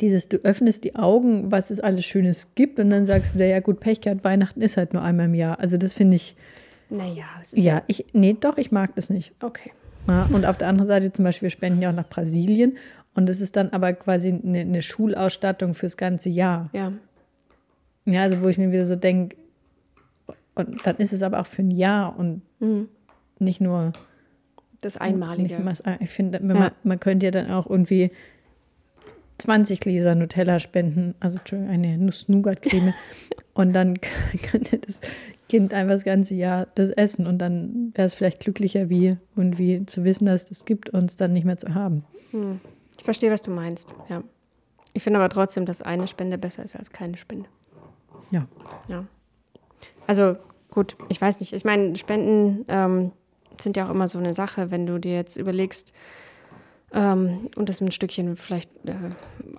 dieses, 0.00 0.28
du 0.28 0.38
öffnest 0.38 0.84
die 0.84 0.96
Augen, 0.96 1.50
was 1.50 1.70
es 1.70 1.80
alles 1.80 2.04
Schönes 2.04 2.48
gibt 2.54 2.78
und 2.78 2.90
dann 2.90 3.04
sagst 3.04 3.32
du 3.32 3.34
wieder, 3.36 3.46
ja 3.46 3.60
gut, 3.60 3.80
Pech 3.80 4.00
gehabt, 4.00 4.24
Weihnachten 4.24 4.60
ist 4.60 4.76
halt 4.76 4.92
nur 4.92 5.02
einmal 5.02 5.26
im 5.26 5.34
Jahr. 5.34 5.58
Also 5.58 5.76
das 5.76 5.94
finde 5.94 6.16
ich, 6.16 6.36
Naja, 6.90 7.24
es 7.42 7.52
ist 7.52 7.62
ja, 7.62 7.82
ich, 7.86 8.06
nee, 8.12 8.36
doch, 8.38 8.58
ich 8.58 8.70
mag 8.70 8.94
das 8.94 9.10
nicht. 9.10 9.32
Okay. 9.42 9.72
Ja, 10.06 10.28
und 10.32 10.44
auf 10.44 10.58
der 10.58 10.68
anderen 10.68 10.86
Seite 10.86 11.12
zum 11.12 11.24
Beispiel, 11.24 11.46
wir 11.46 11.50
spenden 11.50 11.80
ja 11.80 11.90
auch 11.90 11.94
nach 11.94 12.08
Brasilien 12.08 12.76
und 13.14 13.28
das 13.28 13.40
ist 13.40 13.56
dann 13.56 13.70
aber 13.70 13.92
quasi 13.92 14.28
eine, 14.28 14.60
eine 14.60 14.82
Schulausstattung 14.82 15.74
fürs 15.74 15.96
ganze 15.96 16.28
Jahr. 16.28 16.70
Ja. 16.72 16.92
Ja, 18.06 18.22
also 18.22 18.42
wo 18.42 18.48
ich 18.48 18.58
mir 18.58 18.70
wieder 18.70 18.86
so 18.86 18.96
denke, 18.96 19.36
und 20.54 20.86
dann 20.86 20.96
ist 20.96 21.12
es 21.12 21.22
aber 21.22 21.40
auch 21.40 21.46
für 21.46 21.62
ein 21.62 21.70
Jahr 21.70 22.16
und 22.18 22.42
nicht 23.38 23.60
nur 23.60 23.92
Das 24.80 24.96
Einmalige. 24.96 25.58
Mal, 25.58 25.74
ich 26.00 26.10
finde, 26.10 26.38
Ja. 26.38 26.44
man, 26.54 26.70
man 26.82 27.00
könnte 27.00 27.26
ja 27.26 27.30
dann 27.32 27.50
auch 27.50 27.68
irgendwie 27.68 28.10
20 29.38 29.80
Gläser 29.80 30.14
Nutella 30.14 30.60
spenden, 30.60 31.14
also 31.20 31.38
Entschuldigung, 31.38 31.72
eine 31.74 31.98
Nuss-Nougat-Creme. 31.98 32.92
und 33.54 33.72
dann 33.72 33.94
könnte 34.50 34.78
das 34.78 35.00
Kind 35.48 35.74
einfach 35.74 35.94
das 35.94 36.04
ganze 36.04 36.34
Jahr 36.34 36.66
das 36.74 36.90
essen 36.90 37.26
und 37.26 37.38
dann 37.38 37.92
wäre 37.94 38.06
es 38.06 38.14
vielleicht 38.14 38.40
glücklicher, 38.40 38.88
wie 38.90 39.16
und 39.34 39.58
wie 39.58 39.86
zu 39.86 40.04
wissen, 40.04 40.26
dass 40.26 40.44
es 40.44 40.48
das 40.50 40.64
gibt 40.66 40.90
und 40.90 41.06
es 41.06 41.16
dann 41.16 41.32
nicht 41.32 41.44
mehr 41.44 41.58
zu 41.58 41.74
haben. 41.74 42.04
Ich 42.96 43.04
verstehe, 43.04 43.30
was 43.30 43.42
du 43.42 43.50
meinst. 43.50 43.88
Ja. 44.08 44.22
Ich 44.92 45.02
finde 45.02 45.18
aber 45.18 45.28
trotzdem, 45.28 45.66
dass 45.66 45.82
eine 45.82 46.06
Spende 46.06 46.38
besser 46.38 46.62
ist 46.62 46.76
als 46.76 46.90
keine 46.90 47.16
Spende. 47.16 47.48
Ja. 48.30 48.46
Ja. 48.88 49.04
Also 50.06 50.36
gut, 50.70 50.96
ich 51.08 51.20
weiß 51.20 51.40
nicht. 51.40 51.52
Ich 51.52 51.64
meine, 51.64 51.96
Spenden 51.96 52.64
ähm, 52.68 53.12
sind 53.60 53.76
ja 53.76 53.86
auch 53.86 53.90
immer 53.90 54.08
so 54.08 54.18
eine 54.18 54.34
Sache, 54.34 54.70
wenn 54.70 54.86
du 54.86 54.98
dir 54.98 55.14
jetzt 55.14 55.36
überlegst 55.36 55.92
ähm, 56.92 57.50
und 57.56 57.68
das 57.68 57.80
ein 57.80 57.90
Stückchen 57.90 58.36
vielleicht 58.36 58.70
äh, 58.84 58.94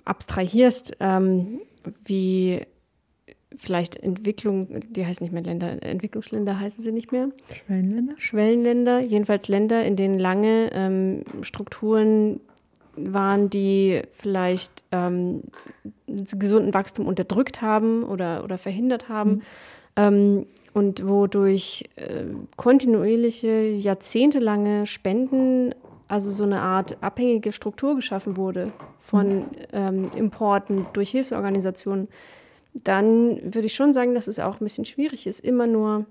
abstrahierst, 0.04 0.96
ähm, 1.00 1.60
wie 2.04 2.62
vielleicht 3.54 3.96
Entwicklung, 3.96 4.80
die 4.90 5.06
heißen 5.06 5.24
nicht 5.24 5.32
mehr 5.32 5.42
Länder, 5.42 5.82
Entwicklungsländer 5.82 6.58
heißen 6.58 6.82
sie 6.82 6.92
nicht 6.92 7.12
mehr. 7.12 7.30
Schwellenländer? 7.52 8.14
Schwellenländer, 8.18 9.00
jedenfalls 9.00 9.48
Länder, 9.48 9.84
in 9.84 9.96
denen 9.96 10.18
lange 10.18 10.70
ähm, 10.72 11.24
Strukturen 11.42 12.40
waren, 12.96 13.50
die 13.50 14.02
vielleicht 14.12 14.84
ähm, 14.92 15.42
gesunden 16.06 16.74
Wachstum 16.74 17.06
unterdrückt 17.06 17.62
haben 17.62 18.04
oder, 18.04 18.44
oder 18.44 18.58
verhindert 18.58 19.08
haben. 19.08 19.42
Ähm, 19.96 20.46
und 20.72 21.08
wo 21.08 21.26
durch 21.26 21.84
äh, 21.96 22.24
kontinuierliche, 22.56 23.62
jahrzehntelange 23.62 24.86
Spenden, 24.86 25.74
also 26.06 26.30
so 26.30 26.44
eine 26.44 26.60
Art 26.60 27.02
abhängige 27.02 27.52
Struktur 27.52 27.96
geschaffen 27.96 28.36
wurde 28.36 28.72
von 28.98 29.46
ähm, 29.72 30.08
Importen 30.14 30.86
durch 30.92 31.10
Hilfsorganisationen, 31.10 32.08
dann 32.74 33.40
würde 33.42 33.66
ich 33.66 33.74
schon 33.74 33.94
sagen, 33.94 34.14
dass 34.14 34.28
es 34.28 34.38
auch 34.38 34.60
ein 34.60 34.64
bisschen 34.64 34.84
schwierig 34.84 35.26
ist, 35.26 35.40
immer 35.40 35.66
nur 35.66 36.04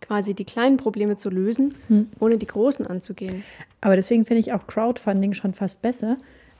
quasi 0.00 0.34
die 0.34 0.44
kleinen 0.44 0.76
Probleme 0.76 1.16
zu 1.16 1.30
lösen, 1.30 1.74
Hm. 1.88 2.08
ohne 2.20 2.38
die 2.38 2.46
großen 2.46 2.86
anzugehen. 2.86 3.42
Aber 3.80 3.96
deswegen 3.96 4.24
finde 4.26 4.40
ich 4.40 4.52
auch 4.52 4.66
Crowdfunding 4.66 5.32
schon 5.32 5.54
fast 5.54 5.82
besser, 5.82 6.16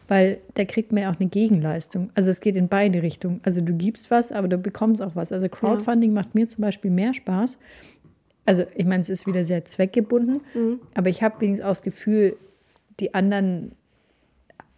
weil 0.08 0.38
da 0.54 0.64
kriegt 0.64 0.92
man 0.92 1.02
ja 1.02 1.10
auch 1.12 1.18
eine 1.20 1.28
Gegenleistung. 1.28 2.10
Also 2.14 2.30
es 2.30 2.40
geht 2.40 2.56
in 2.56 2.68
beide 2.68 3.02
Richtungen. 3.02 3.40
Also 3.44 3.60
du 3.60 3.74
gibst 3.74 4.10
was, 4.10 4.32
aber 4.32 4.48
du 4.48 4.56
bekommst 4.58 5.02
auch 5.02 5.16
was. 5.16 5.32
Also 5.32 5.48
Crowdfunding 5.48 6.12
macht 6.12 6.34
mir 6.34 6.46
zum 6.46 6.62
Beispiel 6.62 6.90
mehr 6.90 7.12
Spaß. 7.14 7.58
Also 8.44 8.64
ich 8.76 8.84
meine, 8.86 9.00
es 9.00 9.08
ist 9.08 9.26
wieder 9.26 9.42
sehr 9.44 9.64
zweckgebunden, 9.64 10.40
aber 10.94 11.08
ich 11.08 11.22
habe 11.22 11.40
wenigstens 11.40 11.64
auch 11.64 11.70
das 11.70 11.82
Gefühl, 11.82 12.36
die 13.00 13.12
anderen, 13.12 13.72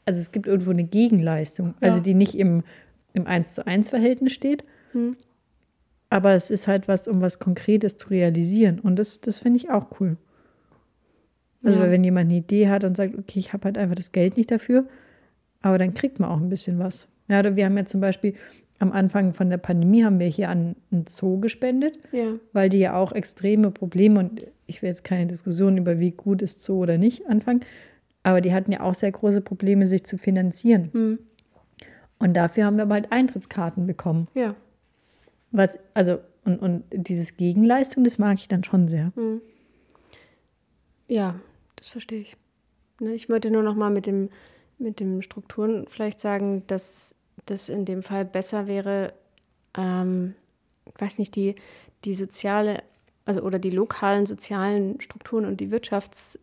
also 0.07 0.19
es 0.21 0.33
gibt 0.33 0.47
irgendwo 0.47 0.71
eine 0.71 0.85
Gegenleistung, 0.85 1.75
also 1.81 1.99
Ja. 1.99 2.03
die 2.03 2.15
nicht 2.15 2.35
im, 2.35 2.65
im 3.13 3.27
1 3.27 3.55
zu 3.55 3.67
1 3.67 3.91
Verhältnis 3.91 4.33
steht. 4.33 4.65
Aber 6.11 6.33
es 6.33 6.51
ist 6.51 6.69
halt 6.69 6.89
was, 6.89 7.07
um 7.09 7.21
was 7.21 7.39
Konkretes 7.39 7.97
zu 7.97 8.09
realisieren. 8.09 8.79
Und 8.81 8.97
das, 8.99 9.21
das 9.21 9.39
finde 9.41 9.59
ich 9.59 9.71
auch 9.71 10.01
cool. 10.01 10.17
Also 11.65 11.81
Ja. 11.83 11.91
wenn 11.91 12.05
jemand 12.05 12.31
eine 12.31 12.39
Idee 12.39 12.69
hat 12.69 12.85
und 12.85 12.97
sagt, 12.97 13.19
okay, 13.19 13.39
ich 13.39 13.53
habe 13.53 13.65
halt 13.65 13.79
einfach 13.79 13.97
das 13.97 14.13
Geld 14.13 14.37
nicht 14.37 14.51
dafür, 14.51 14.85
aber 15.61 15.77
dann 15.79 15.93
kriegt 15.95 16.21
man 16.21 16.31
auch 16.31 16.41
ein 16.41 16.49
bisschen 16.49 16.79
was. 16.79 17.09
Ja, 17.29 17.41
oder 17.41 17.57
wir 17.57 17.65
haben 17.67 17.77
ja 17.77 17.85
zum 17.85 18.01
Beispiel 18.01 18.35
am 18.79 18.93
Anfang 18.93 19.35
von 19.35 19.51
der 19.51 19.57
Pandemie 19.59 20.05
haben 20.05 20.21
wir 20.21 20.29
hier 20.29 20.49
an 20.51 20.77
einen 20.93 21.07
Zoo 21.09 21.41
gespendet, 21.41 21.99
Ja. 22.13 22.35
weil 22.53 22.69
die 22.69 22.79
ja 22.79 22.95
auch 22.97 23.11
extreme 23.13 23.73
Probleme 23.73 24.21
und 24.21 24.47
ich 24.67 24.83
will 24.83 24.89
jetzt 24.89 25.03
keine 25.03 25.27
Diskussion 25.27 25.77
über 25.77 25.99
wie 25.99 26.13
gut 26.13 26.43
ist 26.43 26.63
Zoo 26.63 26.79
oder 26.83 26.97
nicht 26.97 27.27
anfangen, 27.27 27.61
aber 28.23 28.41
die 28.41 28.55
hatten 28.55 28.71
ja 28.71 28.81
auch 28.81 28.95
sehr 28.95 29.11
große 29.11 29.41
Probleme, 29.41 29.85
sich 29.87 30.05
zu 30.05 30.17
finanzieren. 30.17 30.91
Hm. 30.93 31.19
Und 32.21 32.37
dafür 32.37 32.67
haben 32.67 32.77
wir 32.77 32.83
aber 32.85 32.95
halt 32.95 33.11
Eintrittskarten 33.11 33.87
bekommen. 33.87 34.29
Ja. 34.35 34.55
Was, 35.51 35.79
also, 35.95 36.19
und, 36.45 36.61
und 36.61 36.85
dieses 36.93 37.37
Gegenleistung, 37.37 38.05
das 38.05 38.19
mag 38.19 38.39
ich 38.39 38.49
dann 38.49 38.65
schon 38.65 38.89
sehr. 38.89 39.13
Ja, 41.09 41.39
das 41.77 41.89
verstehe 41.89 42.21
ich. 42.21 42.37
Ne, 43.01 43.15
ich 43.15 43.29
wollte 43.29 43.51
nur 43.51 43.63
noch 43.63 43.75
mal 43.75 43.91
mit 43.91 44.07
dem 44.07 44.29
mit 44.79 45.01
dem 45.01 45.23
Strukturen 45.23 45.87
vielleicht 45.89 46.21
sagen, 46.21 46.63
dass 46.67 47.15
das 47.47 47.69
in 47.69 47.85
dem 47.85 48.03
Fall 48.03 48.25
besser 48.25 48.67
wäre, 48.67 49.13
ähm, 49.77 50.35
ich 50.87 51.01
weiß 51.01 51.19
nicht, 51.19 51.37
die, 51.37 51.57
die 52.05 52.15
soziale, 52.15 52.83
also 53.25 53.43
oder 53.43 53.59
die 53.59 53.71
lokalen 53.71 54.27
sozialen 54.27 55.01
Strukturen 55.01 55.45
und 55.45 55.61
die 55.61 55.71
Wirtschafts 55.71 56.39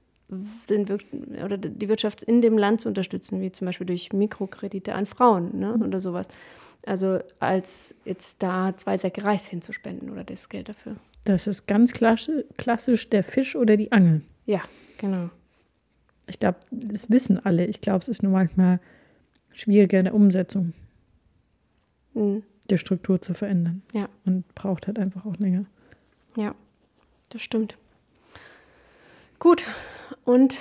den 0.69 0.87
Wir 0.87 0.99
oder 1.43 1.57
die 1.57 1.89
Wirtschaft 1.89 2.23
in 2.23 2.41
dem 2.41 2.57
Land 2.57 2.81
zu 2.81 2.87
unterstützen, 2.87 3.41
wie 3.41 3.51
zum 3.51 3.65
Beispiel 3.65 3.87
durch 3.87 4.13
Mikrokredite 4.13 4.93
an 4.95 5.05
Frauen 5.05 5.59
ne, 5.59 5.73
oder 5.75 5.99
sowas. 6.01 6.27
Also 6.85 7.19
als 7.39 7.95
jetzt 8.05 8.43
da 8.43 8.75
zwei 8.77 8.97
Säcke 8.97 9.23
Reis 9.23 9.47
hinzuspenden 9.47 10.09
oder 10.11 10.23
das 10.23 10.49
Geld 10.49 10.69
dafür. 10.69 10.95
Das 11.23 11.47
ist 11.47 11.67
ganz 11.67 11.91
klassisch, 11.93 12.43
klassisch 12.57 13.09
der 13.09 13.23
Fisch 13.23 13.55
oder 13.55 13.77
die 13.77 13.91
Angel. 13.91 14.21
Ja, 14.45 14.61
genau. 14.97 15.29
Ich 16.27 16.39
glaube, 16.39 16.59
das 16.71 17.09
wissen 17.09 17.43
alle. 17.43 17.65
Ich 17.65 17.81
glaube, 17.81 17.99
es 17.99 18.07
ist 18.07 18.21
nur 18.23 18.31
manchmal 18.31 18.79
schwieriger 19.51 19.99
in 19.99 20.05
der 20.05 20.13
Umsetzung, 20.13 20.73
Mhm. 22.13 22.43
die 22.69 22.77
Struktur 22.77 23.21
zu 23.21 23.33
verändern. 23.33 23.81
Ja. 23.93 24.07
Und 24.25 24.47
braucht 24.55 24.87
halt 24.87 24.99
einfach 24.99 25.25
auch 25.25 25.37
länger. 25.37 25.65
Ja, 26.37 26.53
das 27.29 27.41
stimmt. 27.41 27.77
Gut, 29.39 29.65
und 30.23 30.57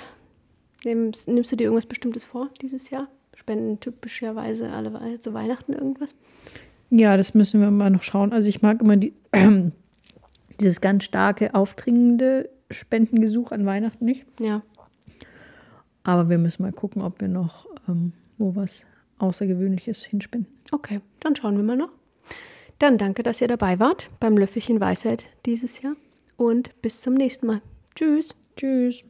nimmst, 0.83 1.27
nimmst 1.27 1.51
du 1.51 1.55
dir 1.55 1.65
irgendwas 1.65 1.85
Bestimmtes 1.85 2.23
vor 2.23 2.49
dieses 2.61 2.89
Jahr? 2.89 3.07
Spenden 3.33 3.79
typischerweise 3.79 4.71
alle 4.71 5.19
zu 5.19 5.33
Weihnachten 5.33 5.73
irgendwas? 5.73 6.15
Ja, 6.89 7.17
das 7.17 7.33
müssen 7.33 7.59
wir 7.59 7.71
mal 7.71 7.89
noch 7.89 8.03
schauen. 8.03 8.31
Also 8.31 8.47
ich 8.47 8.61
mag 8.61 8.81
immer 8.81 8.95
die, 8.95 9.13
dieses 10.59 10.79
ganz 10.81 11.03
starke, 11.03 11.53
aufdringende 11.53 12.49
Spendengesuch 12.71 13.51
an 13.51 13.65
Weihnachten 13.65 14.05
nicht. 14.05 14.25
Ja, 14.39 14.61
Aber 16.03 16.29
wir 16.29 16.37
müssen 16.37 16.63
mal 16.63 16.71
gucken, 16.71 17.01
ob 17.01 17.19
wir 17.21 17.27
noch 17.27 17.65
ähm, 17.87 18.13
wo 18.37 18.55
was 18.55 18.85
Außergewöhnliches 19.17 20.03
hinspenden. 20.03 20.53
okay, 20.71 20.99
dann 21.19 21.35
schauen 21.35 21.55
wir 21.57 21.63
mal 21.63 21.77
noch. 21.77 21.91
Dann 22.79 22.97
danke, 22.97 23.23
dass 23.23 23.39
ihr 23.39 23.47
dabei 23.47 23.79
wart 23.79 24.09
beim 24.19 24.37
Löffelchen 24.37 24.79
Weisheit 24.81 25.23
dieses 25.45 25.81
Jahr 25.81 25.95
und 26.35 26.81
bis 26.81 27.01
zum 27.01 27.13
nächsten 27.13 27.47
Mal. 27.47 27.61
Tschüss. 27.95 28.35
Tschüss. 28.57 29.05